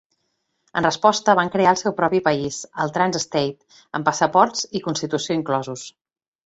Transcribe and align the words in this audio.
En 0.79 0.85
resposta, 0.87 1.35
van 1.39 1.51
crear 1.57 1.73
el 1.77 1.79
seu 1.83 1.95
propi 2.01 2.21
país, 2.29 2.57
el 2.85 2.95
"Trans-State", 2.97 3.79
amb 4.01 4.11
passaports 4.13 4.69
i 4.81 4.87
constitució 4.89 5.43
inclosos. 5.45 5.91